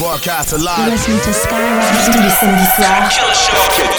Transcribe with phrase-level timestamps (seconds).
[0.00, 0.88] Broadcast alive.
[0.88, 3.12] You're to Skyrock tous les samedis soirs.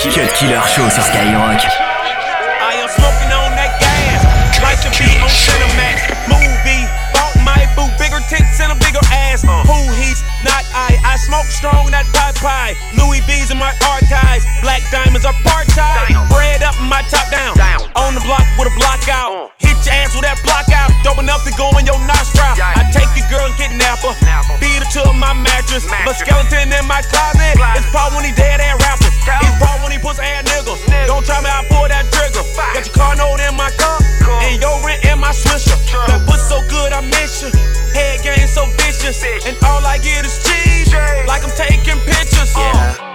[0.09, 1.61] Cut Killer Show sur Skyrock.
[1.61, 4.25] I am smoking on that gas,
[4.65, 6.09] like to be on Cinemax.
[6.25, 9.45] Movie, bought my boo, bigger tits and a bigger ass.
[9.45, 9.61] Uh.
[9.69, 10.97] Who he's not I.
[11.05, 12.73] I smoke strong, that pie pie.
[12.97, 14.43] Louis V's in my archives.
[14.65, 16.17] Black diamonds are part time.
[16.33, 17.53] Bread up, my top down.
[17.93, 19.53] On the block with a block out.
[19.53, 19.60] Uh.
[19.81, 20.93] Hit your ass with that block out.
[21.01, 22.53] Dope enough to go in your nostril.
[22.53, 24.13] I take your girl and kidnap her.
[24.61, 25.89] Beat her to my mattress.
[26.05, 27.57] But skeleton in my closet.
[27.73, 29.09] It's probably when he dead ass rapper.
[29.09, 30.85] It's probably when he puts ass niggas.
[31.09, 32.45] Don't try me, I pull that trigger.
[32.77, 33.97] Got your car note in my car.
[34.45, 35.73] And your rent in my swisher.
[36.05, 37.49] That pussy so good, I miss you.
[37.97, 39.17] Head game so vicious.
[39.49, 40.93] And all I get is cheese.
[41.25, 42.53] Like I'm taking pictures.
[42.53, 43.10] Yeah.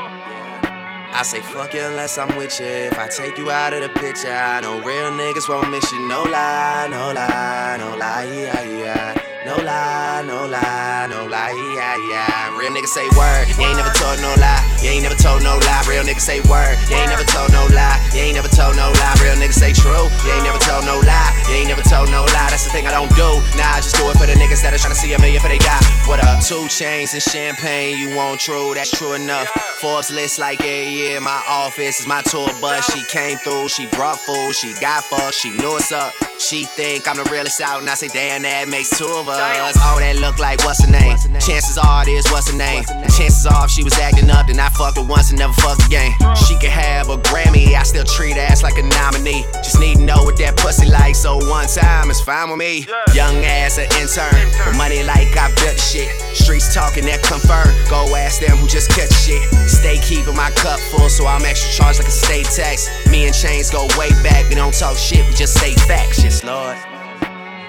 [1.19, 2.67] I say fuck you unless I'm with you.
[2.67, 6.07] If I take you out of the picture, I know real niggas won't miss you.
[6.07, 9.26] No lie, no lie, no lie, yeah, yeah.
[9.47, 12.59] No lie, no lie, no lie, yeah, yeah.
[12.59, 14.59] Real niggas say word, you ain't never told no lie.
[14.83, 15.87] You ain't never told no lie.
[15.87, 17.95] Real niggas say word, you ain't never told no lie.
[18.11, 19.15] You ain't never told no lie.
[19.23, 21.31] Real niggas say true, you ain't never told no lie.
[21.47, 22.51] You ain't never told no lie.
[22.51, 23.39] That's the thing I don't do.
[23.55, 25.39] Nah, I just do it for the niggas that are trying to see a million
[25.39, 25.79] for they got.
[26.11, 26.43] What up?
[26.43, 28.75] Two chains and champagne, you want true?
[28.75, 29.47] That's true enough.
[29.79, 31.19] Forbes list like yeah, yeah.
[31.21, 32.83] My office is my tour bus.
[32.91, 36.26] She came through, she brought food, she got fucked, she knew what's up.
[36.39, 39.41] She think I'm the realest out, and I say damn, that makes two of us.
[39.41, 41.17] Oh, that look like what's her name?
[41.41, 42.85] Chances are it is what's her name.
[43.17, 45.87] Chances are if she was acting up, then I fucked her once and never fucked
[45.87, 46.13] again.
[46.21, 46.35] Oh.
[46.47, 49.45] She could have a Grammy, I still treat ass like a nominee.
[49.65, 52.87] Just need to know what that pussy like, so one time it's fine with me.
[53.15, 56.11] Young ass an intern, with money like I built shit.
[56.37, 57.73] Streets talking that confirm.
[57.89, 59.43] Go ask them who just cut shit.
[59.69, 62.89] Stay keeping my cup full, so I'm extra charged like a state tax.
[63.09, 66.23] Me and Chains go way back, we don't talk shit, we just say facts.
[66.23, 66.77] Yes, Lord.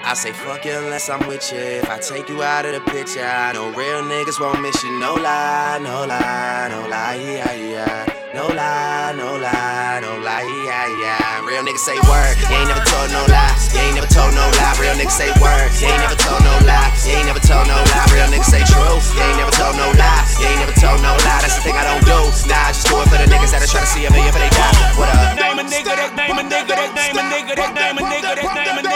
[0.08, 1.60] I say fuck you unless I'm with you.
[1.84, 4.88] If I take you out of the picture, I know real niggas won't miss you.
[4.96, 8.08] No lie, no lie, no lie, yeah, yeah.
[8.32, 11.44] No lie, no lie, no lie, yeah, yeah.
[11.44, 13.52] Real niggas say word, you ain't never told no lie.
[13.68, 14.80] You ain't never told no lie.
[14.80, 16.88] Real niggas say word, you ain't never told no lie.
[17.04, 18.08] You ain't never told no lie.
[18.08, 20.24] Real niggas say true, you ain't never told no lie.
[20.40, 21.40] You ain't never told no lie.
[21.44, 22.16] That's the thing I don't do.
[22.48, 24.32] Nah, I just do it for the niggas that are trying to see a million
[24.32, 24.72] for they die.
[24.96, 25.36] What up?
[25.36, 28.32] Name a nigga, that name a nigga, that name a nigga, that name a nigga,
[28.40, 28.87] that name a nigga,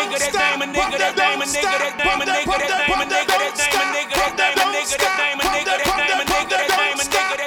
[1.13, 4.37] a nigga, that name a nigga, that name a nigga, that name a nigga, that
[4.39, 6.53] name a nigga, that name a nigga, that name a nigga, that name a nigga,
[6.53, 7.43] that name a nigga, that name a nigga, that name a nigga.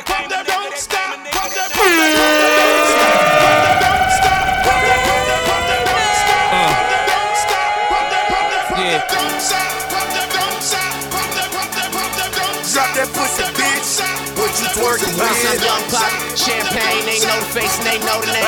[12.75, 14.03] Drop that pussy, bitch.
[14.35, 15.63] What you twerking with?
[15.63, 18.43] young pop, champagne, know the face know the name.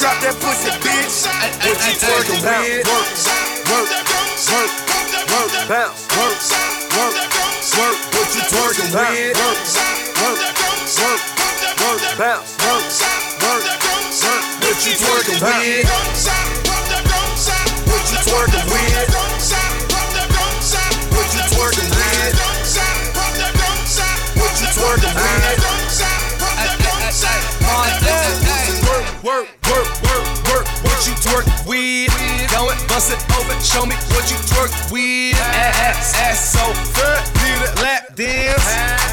[0.00, 1.28] Drop that pussy, bitch.
[1.60, 2.88] What you twerking with?
[2.88, 3.06] Work,
[3.68, 4.21] work,
[4.52, 4.72] work,
[5.32, 6.36] work, bounce, work,
[6.96, 7.16] work,
[7.76, 7.96] work.
[8.12, 9.36] What you twerking with?
[9.40, 9.60] Work,
[10.20, 10.40] work,
[11.00, 11.22] work,
[11.80, 12.84] work, bounce, work,
[13.42, 13.64] work,
[14.22, 14.44] work.
[14.60, 16.21] What you twerking with?
[33.02, 33.58] Go it, open.
[33.58, 35.34] Show me what you twerk with.
[35.34, 36.62] Ass, ass so
[36.94, 37.18] good.
[37.42, 38.62] Need a lap dance.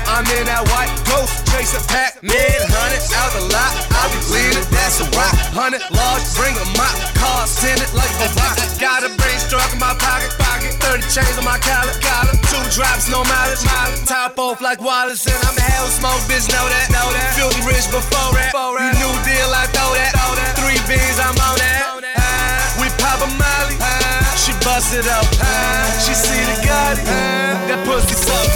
[0.06, 2.70] I'm in that white ghost chasing Pac-Man.
[2.70, 3.74] Hundred out the lot.
[3.90, 4.62] I be bleeding.
[4.70, 5.34] That's a rock.
[5.58, 6.22] Hundred large.
[6.38, 6.94] Bring a mop.
[7.18, 8.62] Car send it like a rock.
[8.78, 10.38] Got a brain struck in my pocket.
[10.38, 10.78] Pocket.
[10.86, 11.98] Thirty chains on my collar.
[11.98, 12.38] Collar.
[12.46, 13.66] Two drops, no mileage.
[13.66, 14.06] Mileage.
[14.06, 16.22] Top off like Wallace and I'm a hell smoke.
[16.30, 16.94] Bitch, know that.
[16.94, 17.34] Know that.
[17.34, 18.54] Filthy rich before that.
[18.54, 20.14] You new deal, I throw that.
[20.62, 21.89] Three beans, I'm on that.
[23.19, 23.75] Pop a molly.
[24.40, 25.28] She bust it up.
[26.00, 27.03] She see the Gotti.
[27.68, 28.47] That pussy suck.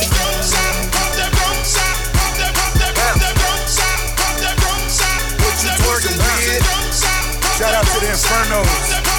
[5.43, 6.63] What you twerking with?
[7.59, 8.65] Shout out to the Infernos,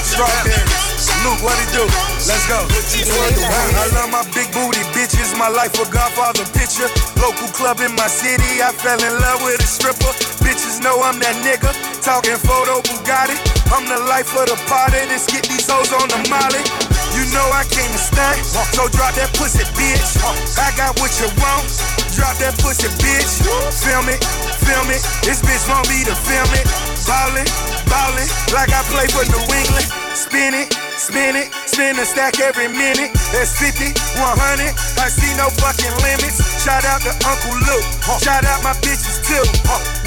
[0.02, 1.84] Strawberries, Luke, what it do?
[2.26, 2.66] Let's go.
[2.66, 6.88] I love my big booty bitches, my life a Godfather picture.
[7.20, 10.10] Local club in my city, I fell in love with a stripper.
[10.42, 11.70] Bitches know I'm that nigga,
[12.02, 13.63] talking photo Bugatti.
[13.74, 16.62] I'm the life of the party, let's get these hoes on the molly.
[17.10, 20.14] You know I came to stunt, so drop that pussy, bitch.
[20.54, 21.66] I got what you want,
[22.14, 23.42] drop that pussy, bitch.
[23.74, 24.22] Film it,
[24.62, 26.70] film it, this bitch want me to film it.
[27.02, 27.50] Ballin',
[27.90, 29.90] ballin', like I play for New England.
[30.14, 33.10] Spin it, spin it, spin a stack every minute.
[33.34, 33.90] That's 50,
[34.22, 34.70] 100,
[35.02, 36.38] I see no fucking limits.
[36.62, 37.86] Shout out to Uncle Luke,
[38.22, 39.42] shout out my bitches too.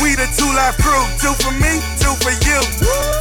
[0.07, 2.59] We the two life crew, two for me, two for you.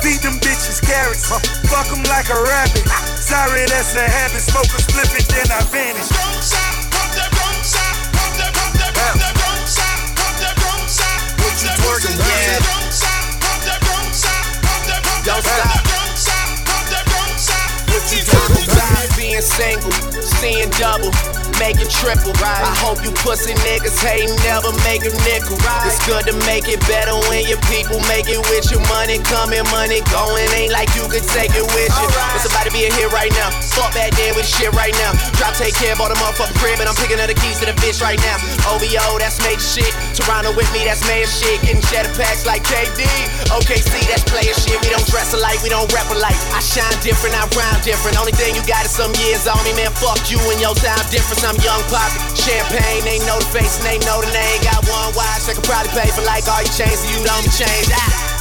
[0.06, 2.86] Feed them bitches carrots, fuck them like a rabbit.
[3.18, 4.38] Sorry, that's a habit.
[4.38, 6.06] Smoke a and then I vanish.
[6.14, 10.86] Don't stop, pump that, don't stop, pump that, pump that, don't stop, pump that, don't
[10.86, 11.18] stop.
[11.42, 12.62] What you twerking, man?
[12.62, 17.34] Don't stop, pump that, don't stop, pump that, pump that, don't stop, pump that, don't
[17.34, 17.66] stop.
[17.90, 19.06] What you twerking, man?
[19.18, 19.90] Being single,
[20.22, 21.10] seeing double
[21.58, 22.32] make it triple.
[22.40, 22.64] Right.
[22.64, 25.58] I hope you pussy niggas hate never make a nickel.
[25.60, 25.84] Right.
[25.84, 29.64] It's good to make it better when your people make it with your money coming,
[29.74, 30.48] money going.
[30.56, 32.08] Ain't like you could take it with you.
[32.14, 32.36] Right.
[32.38, 33.52] It's about to be a hit right now.
[33.74, 35.12] Fuck back then with shit right now.
[35.36, 37.76] Drop, take care, bought a motherfucking crib, and I'm picking up the keys to the
[37.82, 38.38] bitch right now.
[38.72, 39.92] OVO, that's major shit.
[40.14, 41.60] Toronto with me, that's major shit.
[41.60, 43.04] Getting cheddar packs like KD.
[43.50, 44.78] OKC, that's player shit.
[44.80, 46.36] We don't dress alike, we don't rap alike.
[46.52, 48.18] I shine different, I rhyme different.
[48.18, 49.90] Only thing you got is some years on me, man.
[49.96, 51.42] Fuck you and your time difference.
[51.46, 52.18] I'm young poppy.
[52.34, 54.58] Champagne, they know the face and they know the name.
[54.66, 57.46] Got one watch, they could probably pay for like all your chains, so you don't
[57.54, 57.88] change.
[57.94, 58.36] Ah.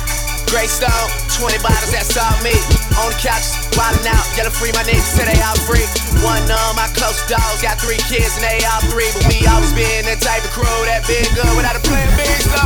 [0.54, 1.10] Great stone,
[1.42, 2.54] 20 bottles, that's all me.
[3.02, 3.44] On the couch,
[3.76, 5.84] wildin' out, yellow free, my niggas say they all free.
[6.22, 9.74] One of my close dogs got three kids and they all three, but we always
[9.74, 12.24] been that type of crew that been good without a plan B.
[12.46, 12.62] So,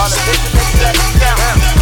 [0.00, 1.81] all the bitches niggas that down.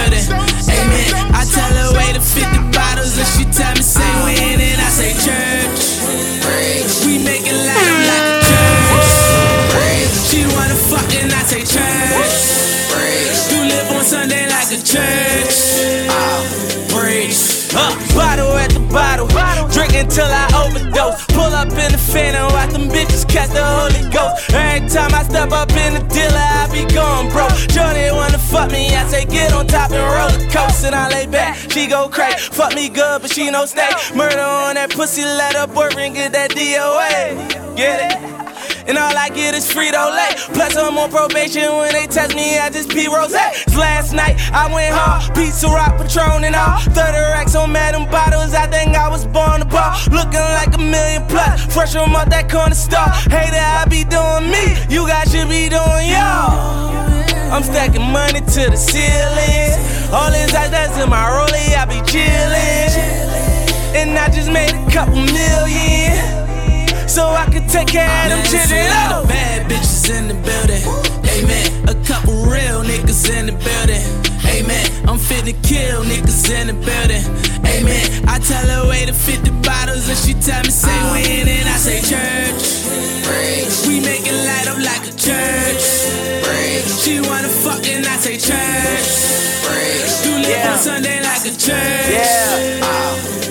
[24.71, 27.45] Every time I step up in the dealer, I be gone, bro.
[27.75, 31.27] Johnny wanna fuck me, I say get on top and roller coast, and I lay
[31.27, 31.57] back.
[31.71, 33.91] She go crazy, fuck me good, but she no stay.
[34.15, 37.75] Murder on that pussy, let her boyfriend get that DOA.
[37.75, 38.31] Get it?
[38.87, 40.33] And all I get is Frito Lay.
[40.53, 43.33] Plus, I'm on probation when they test me, I just pee rose.
[43.75, 45.35] Last night, I went hard.
[45.35, 46.79] Pizza Rock, Patron, and all.
[46.79, 48.53] 30 racks on Madam Bottles.
[48.53, 49.95] I think I was born to ball.
[50.11, 51.27] Looking like a million.
[51.71, 53.07] Fresh from out that corner store.
[53.31, 54.75] Hater, I be doing me.
[54.93, 56.51] You guys should be doing y'all.
[57.47, 59.79] I'm stacking money to the ceiling.
[60.11, 62.91] All this ice that's in my rollie, I be chillin'.
[63.95, 66.40] And I just made a couple million
[67.11, 68.87] so I can take care of them children.
[68.87, 70.79] Lot bad bitches in the building.
[71.27, 71.67] Amen.
[71.91, 73.99] A couple real niggas in the building.
[74.47, 74.87] Amen.
[75.09, 77.23] I'm fit to kill niggas in the building.
[77.67, 78.07] Amen.
[78.29, 81.11] I tell her wait to 50 bottles and she tell me say uh-huh.
[81.11, 82.63] when and I say church.
[83.87, 85.83] We make it light up like a church.
[87.03, 89.07] She wanna fuck and I say church.
[90.23, 90.71] You live Yeah.
[90.71, 92.07] on Sunday like a church.
[92.07, 92.79] Yeah.
[92.79, 93.50] Praise.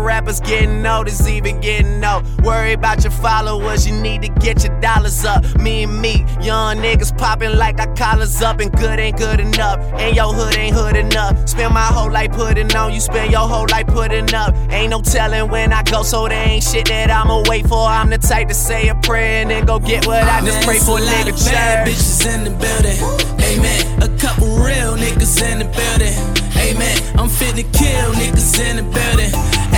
[0.00, 2.22] rappers getting noticed, even getting no.
[2.42, 5.44] Worry about your followers, you need to get your dollars up.
[5.58, 9.80] Me and me, young niggas popping like our collars up, and good ain't good enough.
[9.94, 11.48] And your hood ain't hood enough.
[11.48, 14.54] Spend my whole life putting on, you spend your whole life putting up.
[14.70, 17.86] Ain't no telling when I go, so there ain't shit that I'ma wait for.
[17.86, 20.78] I'm the type to say a prayer and then go get what I just pray
[20.78, 21.32] for, a lot nigga.
[21.32, 22.98] of bad bitches in the building.
[23.44, 24.02] Amen.
[24.02, 26.51] A couple real niggas in the building.
[26.62, 26.96] Amen.
[27.18, 29.32] I'm fit to kill niggas in the building.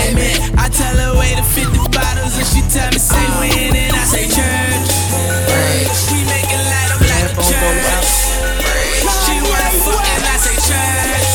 [0.05, 0.37] Amen.
[0.59, 4.05] I tell her wait to 50 bottles and she tell me say when and I
[4.05, 4.91] say church.
[6.13, 8.11] We make it light up like a church.
[9.25, 11.29] She wanna fuck and I say church.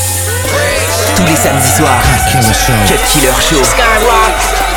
[1.18, 2.00] Tous les samedis soirs.
[2.88, 3.64] Cut Killer Show.
[3.76, 4.69] Can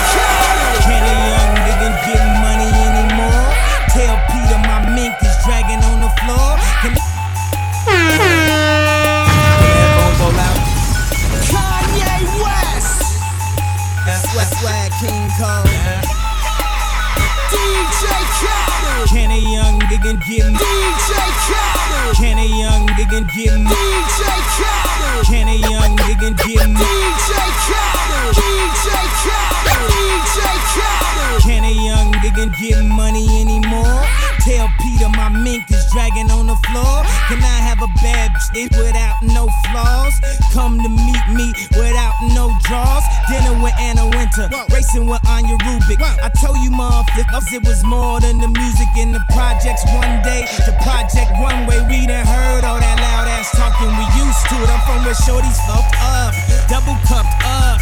[15.36, 15.64] swag
[17.52, 18.04] DJ
[18.40, 19.08] Khaled.
[19.08, 21.10] Can a young nigga get DJ
[21.46, 22.16] Khaled.
[22.16, 24.20] Can a young nigga get DJ
[24.56, 25.26] Khaled.
[25.26, 26.74] Can a young nigga get me?
[26.74, 27.32] DJ
[27.66, 28.34] Khaled.
[28.36, 28.88] DJ
[29.22, 29.90] Khaled.
[29.92, 30.38] DJ
[30.72, 31.42] Khaled.
[31.42, 34.04] Can a young nigga get money anymore?
[34.40, 37.04] Tell PETA my mink is dragging on the floor.
[37.28, 40.14] Can I have a bad bitch without no flaws?
[40.52, 41.52] Come to meet me
[44.52, 45.97] Racing with Anya Rubik.
[46.04, 49.80] I told you, motherfuckers, it was more than the music in the projects.
[49.88, 51.80] One day, the project one way.
[51.88, 53.88] We done heard all that loud ass talking.
[53.88, 54.68] We used to it.
[54.68, 56.37] I'm from where shorties fucked up,
[56.68, 57.80] double cupped up.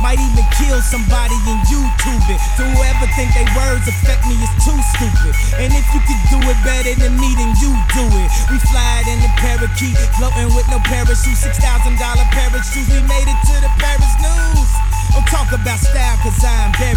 [0.00, 2.40] Might even kill somebody in YouTube it.
[2.56, 5.32] So whoever think they words affect me is too stupid.
[5.60, 8.28] And if you could do it better than me, then you do it.
[8.48, 11.36] We fly in the parakeet, floating with no parachute.
[11.36, 11.65] 60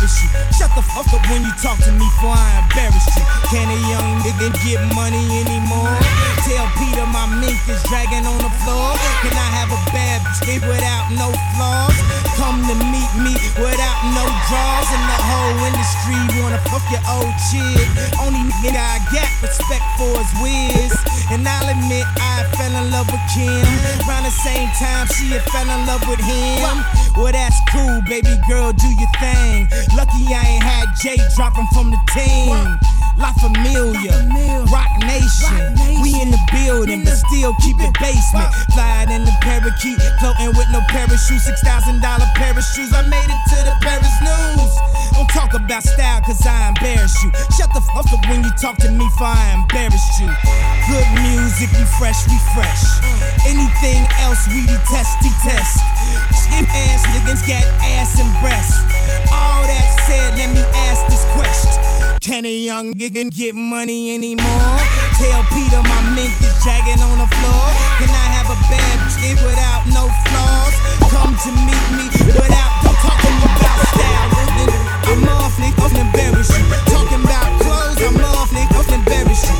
[0.10, 0.59] I
[1.04, 3.24] fuck up when you talk to me, for I embarrass you.
[3.48, 5.96] Can a young nigga get money anymore?
[6.44, 9.00] Tell PETA my mink is dragging on the floor.
[9.24, 11.96] Can I have a bad bitch without no flaws?
[12.36, 14.88] Come to meet me without no draws.
[14.92, 17.88] And the whole industry wanna fuck your old chick.
[18.20, 20.92] Only nigga I got respect for is Wiz.
[21.32, 23.64] And I'll admit I fell in love with Kim.
[24.04, 26.84] Around the same time she had fell in love with him.
[27.16, 29.68] Well, that's cool, baby girl, do your thing.
[29.96, 32.56] Lucky I ain't had Jay dropping from the team.
[33.20, 34.16] La Familia,
[34.72, 35.76] Roc Nation.
[36.02, 38.48] We in the building, but still keep it basement.
[38.74, 41.42] Flying in the parakeet, floating with no parachute.
[41.42, 42.26] Six thousand dollar
[42.62, 42.92] shoes.
[42.94, 44.72] I made it to the Paris news.
[45.14, 47.32] Don't talk about style, cause I embarrass you.
[47.58, 50.32] Shut the fuck up when you talk to me, for I embarrass you.
[50.88, 52.84] Good music, we fresh, we fresh.
[53.48, 55.84] Anything else, we detest, detest.
[56.36, 58.80] Skin ass niggas got ass and breasts.
[62.40, 64.80] Can a young nigga get money anymore?
[65.20, 67.68] Tell PETA my mink is dragging on the floor.
[68.00, 70.76] Can I have a bad bitch without no flaws?
[71.12, 72.72] Come to meet me without
[73.04, 74.32] talking about style.
[75.12, 76.64] I'm off, nigga, embarrass you.
[76.88, 79.59] Talking about clothes, I'm off, nigga, embarrass you.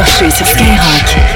[0.00, 1.29] Le Cut Killer Show sur Skyrock.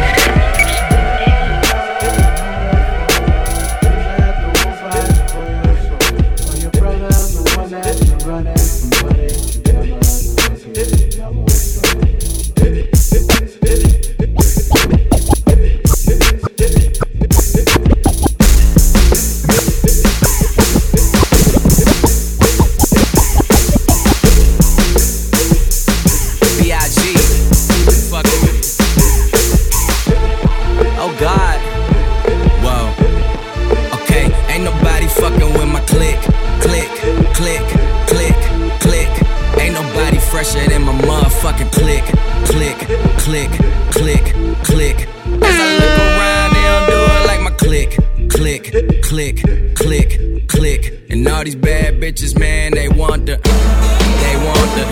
[51.44, 54.84] These bad bitches, man, they want the, they want the,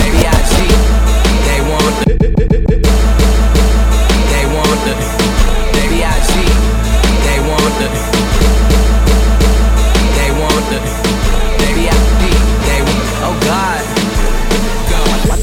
[0.00, 0.56] baby I G,
[1.44, 2.16] they want the,
[4.32, 4.94] they want the,
[5.76, 6.32] baby I G,
[7.26, 7.88] they want the,
[10.16, 10.78] they want the,
[11.60, 12.24] baby I G,
[12.64, 13.82] they want, oh God.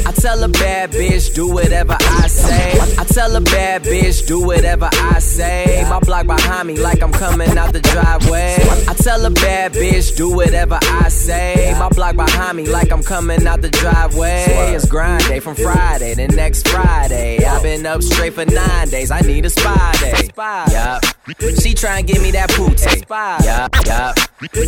[0.06, 2.80] I tell a bad bitch, do whatever I say.
[2.98, 5.86] I tell a bad bitch, do whatever I say.
[5.90, 8.58] My block behind me, like I'm coming out the driveway.
[9.04, 11.76] Tell a bad bitch, do whatever I say.
[11.78, 14.46] My block behind me, like I'm coming out the driveway.
[14.74, 17.44] It's grind day from Friday to next Friday.
[17.44, 19.12] I've been up straight for nine days.
[19.12, 20.30] I need a spy day.
[20.38, 21.04] Yup.
[21.24, 23.00] She try and give me that pootie.
[23.08, 24.12] Yup, yup.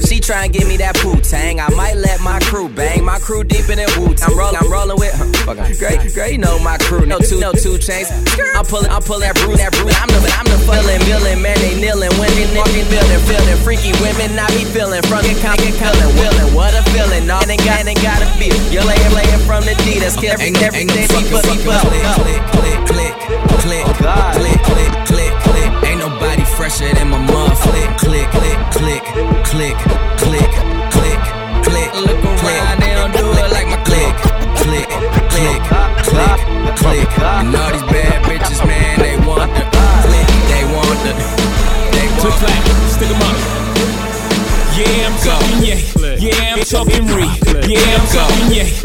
[0.08, 1.60] She try and give me that poo tang.
[1.60, 3.04] I might let my crew bang.
[3.04, 4.16] My crew deep in it Wu.
[4.24, 5.12] I'm rolling, I'm rolling with.
[5.44, 5.68] Fuck on.
[5.76, 7.04] Great, great, you know my crew.
[7.04, 8.08] No two, no two chains.
[8.56, 9.92] I'm pulling, I'm pulling that brew, that brew.
[10.00, 11.60] I'm the, I'm the feeling, feeling, man.
[11.60, 14.40] They kneeling when they walking, building, feeling freaky women.
[14.40, 16.56] I be feeling from con, get feeling, willing.
[16.56, 17.28] What a feeling.
[17.28, 18.56] No, ain't got, ain't gotta feel.
[18.72, 20.00] You're laying, laying from the D.
[20.00, 21.04] That's kill every, every day.
[21.04, 21.84] Be put, be put.
[21.84, 23.12] Click, click, click,
[23.60, 23.92] click, click,
[24.40, 25.45] click, click, click.
[26.56, 27.98] Ain't nobody fresher than my motherfucker.
[28.00, 29.04] Click, click, click,
[29.44, 29.78] click,
[30.18, 30.52] click,
[30.92, 31.20] click,
[31.64, 31.94] click.
[31.96, 34.16] Look around, they don't do it like my click,
[34.56, 34.88] click,
[35.32, 35.62] click,
[36.04, 36.40] click,
[36.78, 37.08] click.
[37.20, 39.66] And all these bad bitches, man, they want the
[40.06, 41.14] click, they want the,
[41.92, 43.36] they Click want clack, stick 'em up.
[44.76, 45.80] Yeah, I'm talking yeah.
[46.20, 47.24] Yeah, I'm talking re.
[47.68, 48.85] Yeah, I'm talking yeah.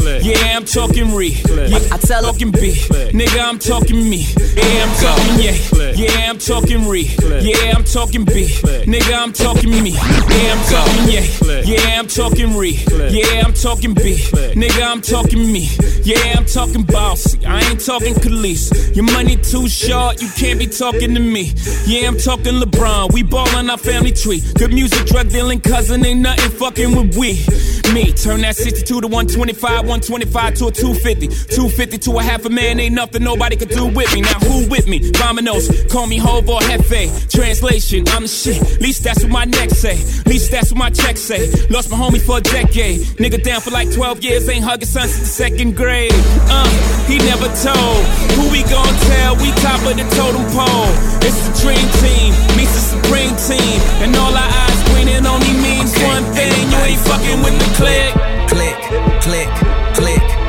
[0.73, 1.31] Talking re.
[1.49, 2.75] Yeah, I tell talking B.
[3.11, 4.25] Nigga, I'm talking me.
[4.55, 5.93] Yeah, I'm talking yeah.
[5.97, 7.11] Yeah, I'm talking re.
[7.43, 8.47] Yeah, I'm talking B.
[8.87, 9.91] Nigga, I'm talking me.
[9.91, 11.62] Yeah, I'm talking yeah.
[11.65, 12.79] Yeah, I'm talking re.
[13.11, 14.15] Yeah, I'm talking B.
[14.55, 15.69] Nigga, I'm talking me.
[16.05, 17.45] Yeah, I'm talking bossy.
[17.45, 18.95] I ain't talking Khalees.
[18.95, 21.53] Your money too short, you can't be talking to me.
[21.85, 23.12] Yeah, I'm talking LeBron.
[23.12, 24.41] We ballin' our family tree.
[24.55, 27.45] Good music, drug dealing cousin, ain't nothing fucking with we.
[27.93, 31.29] Me, turn that 62 to 125, 125 to a 250.
[31.57, 34.21] 250 to a half a man, ain't nothing nobody could do with me.
[34.21, 35.00] Now who with me?
[35.00, 37.09] Vominos, call me Hov or Hefe.
[37.33, 38.61] Translation, I'm the shit.
[38.81, 39.97] Least that's what my neck say.
[40.26, 41.50] Least that's what my check say.
[41.71, 43.00] Lost my homie for a decade.
[43.17, 46.12] Nigga down for like 12 years, ain't hugging son since the second grade.
[46.52, 46.69] Uh,
[47.09, 48.05] he never told.
[48.37, 49.37] Who we gon' tell?
[49.40, 50.93] We top of the totem pole.
[51.25, 53.81] It's the dream team, meets the supreme team.
[54.05, 56.05] And all our eyes green, it only means okay.
[56.05, 56.52] one thing.
[56.69, 57.69] You ain't fucking with the.
[57.81, 58.12] Click,
[58.52, 58.76] click,
[59.25, 59.49] click,
[59.97, 60.40] click.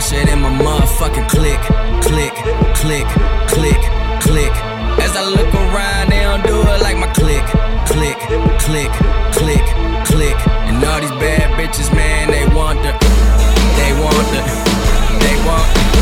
[0.00, 1.60] Fresher than my motherfucking click.
[2.00, 2.32] Click,
[2.80, 3.04] click,
[3.52, 3.80] click,
[4.24, 4.52] click.
[4.96, 7.44] As I look around, they don't do it like my click.
[7.84, 8.16] Click,
[8.64, 8.90] click,
[9.36, 9.66] click,
[10.06, 10.36] click.
[10.68, 12.92] And all these bad bitches, man, they want the,
[13.76, 14.40] they want the,
[15.20, 15.99] they want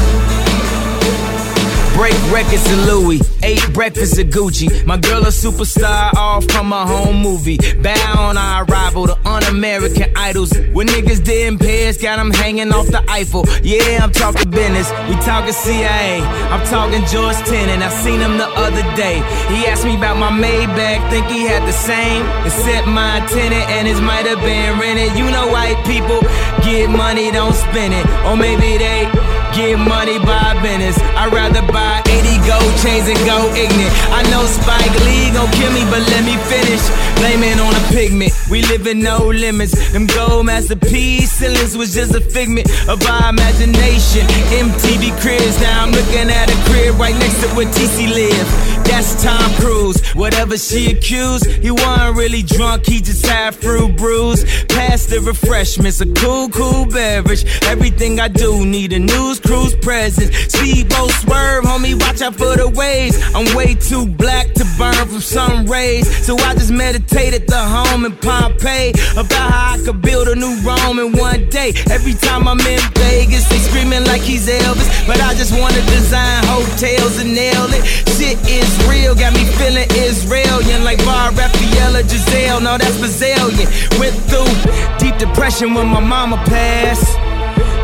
[1.99, 4.87] Break records of Louis, ate breakfast of Gucci.
[4.87, 7.59] My girl a superstar, all from a home movie.
[7.83, 10.57] Bow on our arrival, the un-American idols.
[10.73, 13.47] When niggas didn't pay us, got them hanging off the Eiffel.
[13.65, 16.23] Yeah, I'm talking business, we talking CIA.
[16.55, 19.17] I'm talking George Tenet, I seen him the other day.
[19.51, 22.23] He asked me about my Maybach, think he had the same.
[22.47, 25.19] Except my tenant and his might have been rented.
[25.19, 26.21] You know white people
[26.63, 28.07] get money, don't spend it.
[28.25, 29.11] Or maybe they
[29.55, 30.99] get money by business.
[31.17, 33.95] I'd rather buy 80 gold chains and go ignorant.
[34.13, 36.83] I know Spike Lee gon' kill me, but let me finish.
[37.19, 38.33] Blaming on a pigment.
[38.51, 39.75] We live in no limits.
[39.93, 44.27] Them gold masterpiece ceilings was just a figment of our imagination.
[44.51, 48.49] MTV cribs, now I'm looking at a crib right next to where TC live.
[48.89, 50.01] That's Tom Cruise.
[50.15, 54.45] Whatever she accused, he wasn't really drunk, he just had fruit brews.
[54.67, 57.45] Past the refreshments, a cool, cool beverage.
[57.65, 60.29] Everything I do need a news cruise presence.
[60.53, 63.17] Speedboat swerve, homie, watch out for the waves.
[63.35, 66.05] I'm way too black to burn from sun rays.
[66.27, 70.37] So I just meditate at the home in Pompeii about how I could build a
[70.37, 71.73] new Rome in one day.
[71.89, 74.89] Every time I'm in Vegas, they screaming like he's Elvis.
[75.07, 77.85] But I just wanna design hotels and nail it.
[78.21, 82.61] Shit is real, got me feeling Israelian like Bar Refaeli Gisele.
[82.61, 83.69] No, that's Brazilian.
[83.99, 84.53] Went through
[84.99, 87.28] deep depression when my mama passed.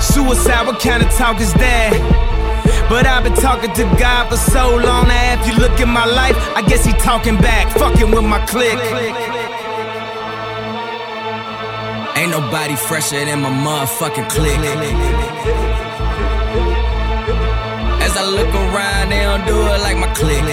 [0.01, 1.93] Suicide, what kind of talk is that?
[2.89, 5.41] But I've been talking to God for so long now.
[5.41, 8.79] If you look at my life, I guess he talking back, fucking with my clique.
[12.17, 14.61] Ain't nobody fresher than my motherfucking clique.
[18.05, 20.45] As I look around, they don't do it like my clique.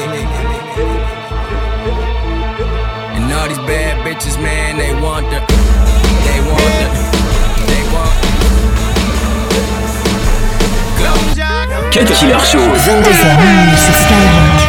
[3.16, 5.40] And all these bad bitches, man, they want the
[6.26, 6.88] they want the,
[7.68, 8.31] they want the.
[11.92, 12.60] Cut Killer Show.
[12.60, 14.61] 22h minuit sur Skyrock.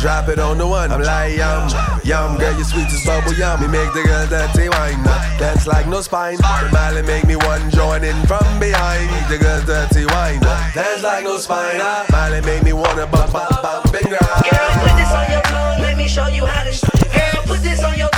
[0.00, 0.90] Drop it on the one.
[0.90, 1.68] I'm like yum,
[2.02, 3.60] yum, girl, you sweet as bubble yum.
[3.60, 5.02] Me make the girl dirty wine,
[5.38, 6.38] dance like no spine.
[6.72, 9.08] Miley make me one join in from behind.
[9.30, 10.40] The girl dirty wine,
[10.74, 11.78] dance like no spine.
[12.10, 14.42] Miley make me wanna bump, bump, and grind.
[14.48, 16.72] Girl, put this on your tongue, let me show you how to.
[17.12, 18.09] Girl, put this on your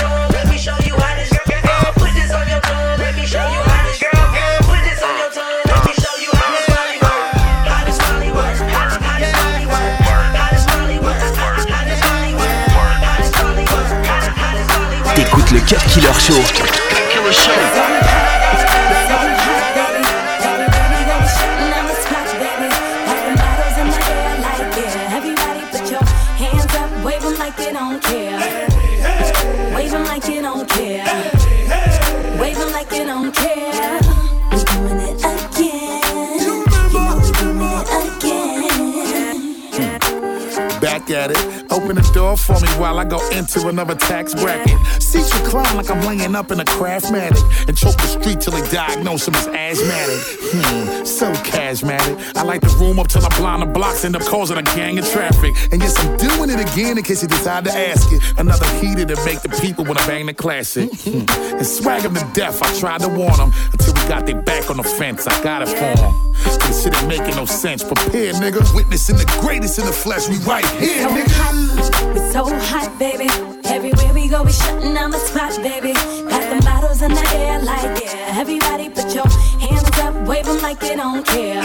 [16.19, 16.53] Killer Show.
[17.11, 18.03] Killer Show.
[41.13, 41.52] At it.
[41.73, 44.77] Open the door for me while I go into another tax bracket.
[45.01, 47.41] Seats recline like I'm laying up in a craftmatic.
[47.67, 50.21] And choke the street till they diagnose him as asthmatic.
[50.53, 52.37] Hmm, so charismatic.
[52.37, 54.99] I light the room up till I blind the blocks, end up causing a gang
[54.99, 55.55] of traffic.
[55.71, 58.21] And yes, I'm doing it again in case you decide to ask it.
[58.37, 60.91] Another heater to make the people wanna bang the classic.
[61.01, 61.25] Hmm.
[61.57, 63.51] and swag them to death, I tried to warn them.
[63.71, 66.13] Until got their back on the fence, I got it for them.
[66.67, 67.83] This shit ain't making no sense.
[67.83, 68.61] Prepare, nigga.
[68.75, 71.31] Witnessing the greatest in the flesh, we right here, So nigga.
[71.35, 73.27] hot, we're so hot, baby.
[73.65, 75.93] Everywhere we go, we shutting down the spot, baby.
[75.93, 78.39] Got the bottles in the air, like yeah.
[78.39, 79.27] Everybody put your
[79.59, 81.61] hands up, wave 'em like you don't care.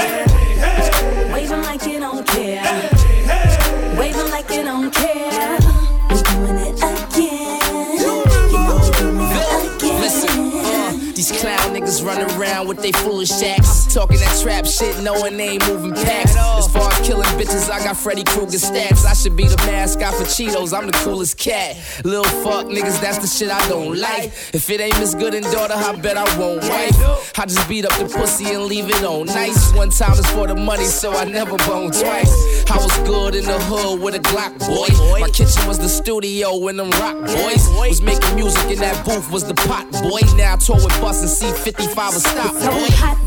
[12.08, 13.92] Running around with they foolish acts.
[13.92, 16.34] Talking that trap shit, knowing they ain't moving packs.
[16.34, 19.04] As far as killing bitches, I got Freddy Krueger stats.
[19.04, 21.76] I should be the mascot for Cheetos, I'm the coolest cat.
[22.04, 24.32] Little fuck niggas, that's the shit I don't like.
[24.54, 27.38] If it ain't Miss Good and daughter, I bet I won't wife.
[27.38, 29.72] I just beat up the pussy and leave it on nice.
[29.74, 32.32] One time is for the money, so I never bone twice.
[32.70, 35.20] I was good in the hood with a Glock boy.
[35.20, 39.30] My kitchen was the studio when them rock boys was making music in that booth
[39.30, 40.20] was the pot boy.
[40.36, 42.86] Now I tour with Bus and C55 a stop So boy.
[42.94, 43.18] hot,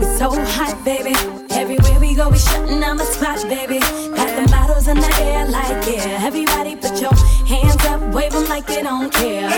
[0.00, 1.12] we're so hot, baby.
[1.50, 3.80] Everywhere we go, we shutting down the spot, baby.
[3.80, 6.24] Got the bottles in the air, like yeah.
[6.24, 7.12] Everybody put your
[7.46, 9.50] hands up, wave 'em like you don't care.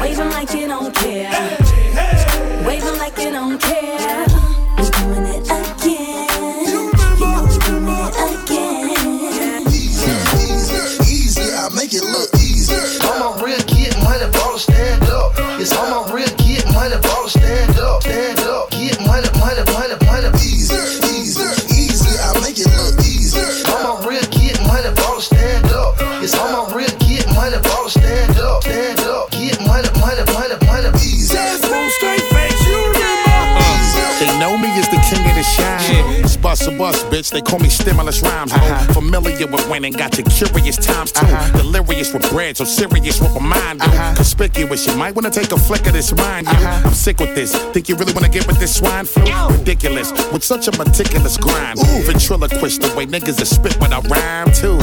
[0.00, 1.30] Wave 'em like you don't care.
[2.66, 4.26] Wave 'em like you don't care.
[4.76, 6.66] We doing it again.
[6.66, 9.62] You know we doing it again.
[11.06, 12.74] Easy, I make it look easy.
[13.06, 15.38] I'm a real get money, ball stand up.
[15.58, 16.47] Yes, I'm real get
[37.38, 38.52] They call me stimulus rhymes.
[38.52, 38.92] Uh-huh.
[38.94, 41.24] Familiar with winning, got you curious times too.
[41.24, 41.58] Uh-huh.
[41.58, 43.78] Delirious with bread, so serious with my mind.
[43.78, 43.86] Do.
[43.86, 44.16] Uh-huh.
[44.16, 46.48] Conspicuous, you might wanna take a flick of this mind.
[46.48, 46.52] You.
[46.54, 46.88] Uh-huh.
[46.88, 47.54] I'm sick with this.
[47.70, 49.22] Think you really wanna get with this swine flu?
[49.56, 51.78] Ridiculous, with such a meticulous grind.
[51.78, 54.80] Ooh, ventriloquist, the way niggas are spit when I rhyme too.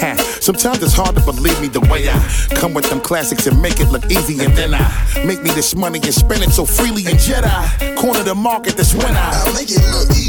[0.00, 0.16] Ha.
[0.40, 2.16] Sometimes it's hard to believe me the way I
[2.54, 4.80] come with them classics and make it look easy, and then I
[5.26, 7.96] make me this money and spend it so freely in Jedi.
[7.98, 9.12] Corner the market this winter.
[9.12, 10.27] I make it look easy.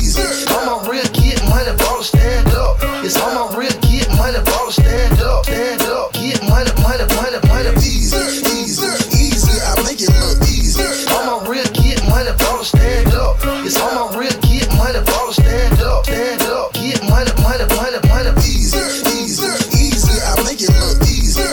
[0.50, 2.82] I'm a real get money, ball stand up.
[3.04, 6.19] Yes, I'm a real get money, ball stand up, stand up.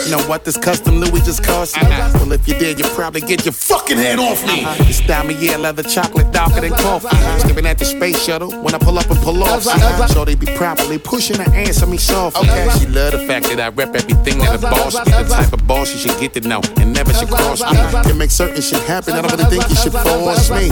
[0.09, 1.87] Know what this custom Louis just cost you?
[1.87, 4.63] Well, if you did, you'd probably get your fucking head off me.
[4.85, 7.15] This time of year, leather chocolate darker than coffee.
[7.39, 9.63] Staring at the space shuttle when I pull up and pull off.
[9.63, 12.37] See, so they be properly pushing her answer me soft.
[12.37, 12.69] Okay.
[12.79, 15.11] She love the fact that I rep everything that a boss be.
[15.11, 17.77] The type of boss you should get to know and never should cross me.
[18.03, 19.13] Can make certain shit happen.
[19.13, 20.69] I don't really think you should force me.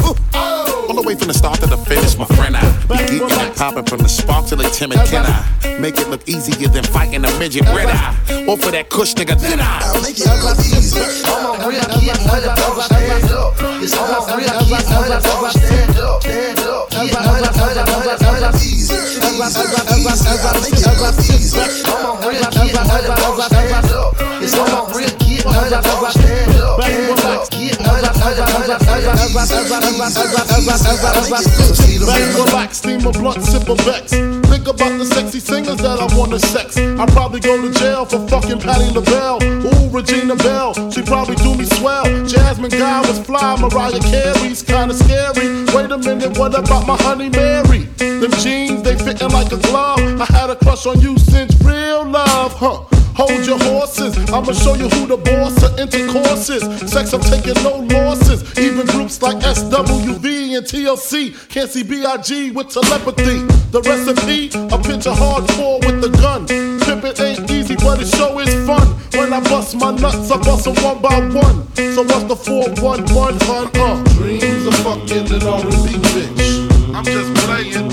[0.88, 2.56] All the way from the start to the finish, my friend.
[2.56, 6.10] I be geeking and popping from the spark to the timid can I make it
[6.10, 8.45] look easier than fighting a midget red eye.
[8.48, 11.02] Or for that kush nigga, then I I make it look easy.
[11.26, 16.21] I'm a real get money, ball Yes, I'm a real get money, ball stand up,
[16.21, 16.89] stand up.
[16.91, 18.62] Get money, money, money, money.
[18.62, 19.63] Easy, easy, easy.
[19.65, 21.60] I make it look easy.
[21.86, 24.13] I'm a real get money, ball stand up.
[24.41, 27.47] Yes, I'm a real get money, ball stand up, stand up.
[27.51, 30.15] Get money, money, money, money.
[30.15, 30.97] Easy, easy.
[31.06, 32.06] I make it look easy.
[32.06, 34.35] Bang, relax, steam a blunt, sip a Beck's.
[34.56, 36.78] Think about the sexy singers that I wanna sex.
[36.78, 39.44] I probably go to jail for fucking Patti LaBelle.
[39.44, 42.06] Ooh, Regina Belle, she probably do me swell.
[42.26, 45.65] Jasmine Guy was fly, Mariah Carey's kinda scary.
[45.76, 47.84] Wait a minute, what about my honey Mary?
[47.98, 50.00] Them jeans, they fitting like a glove.
[50.22, 52.80] I had a crush on you since real love, huh?
[53.20, 56.63] Hold your horses, I'ma show you who the boss of intercourse is.
[56.89, 58.39] Sex, I'm taking no losses.
[58.58, 62.52] Even groups like SWV and TLC can't see B.I.G.
[62.52, 63.44] with telepathy.
[63.72, 66.48] The recipe, a pitch of hardcore with the gun.
[66.48, 68.88] Pimpin' ain't easy, but it show is fun.
[69.20, 71.68] When I bust my nuts, I bust bust 'em one by one.
[71.76, 73.68] So what's the 411 hun?
[73.76, 76.96] Uh, dreams of fucking an R&B bitch.
[76.96, 77.89] I'm just playing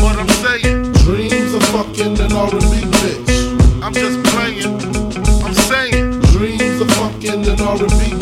[0.00, 0.92] what I'm saying.
[1.04, 3.82] Dreams of fucking an R&B bitch.
[3.82, 4.72] I'm just playing.
[5.44, 6.20] I'm saying.
[6.32, 8.15] Dreams of fucking an R&B